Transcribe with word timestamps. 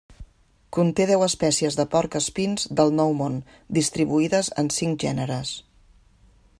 Conté 0.77 1.05
deu 1.11 1.25
espècies 1.25 1.77
de 1.81 1.85
porc 1.91 2.17
espins 2.21 2.65
del 2.79 2.95
Nou 3.01 3.13
Món, 3.21 3.37
distribuïdes 3.79 4.51
en 4.63 4.73
cinc 4.81 5.07
gèneres. 5.07 5.55